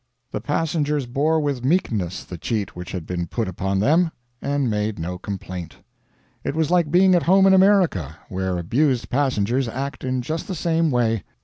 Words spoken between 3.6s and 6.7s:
them, and made no complaint. It